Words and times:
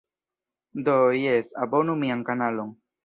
Do, 0.87 0.95
jes, 1.25 1.51
abonu 1.67 1.97
mian 2.05 2.25
kanalon. 2.31 2.75